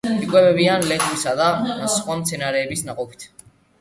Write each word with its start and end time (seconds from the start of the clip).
იკვებებიან 0.21 0.85
ლეღვისა 0.91 1.33
და 1.41 1.49
სხვა 1.97 2.17
მცენარეების 2.23 2.85
ნაყოფით. 2.89 3.29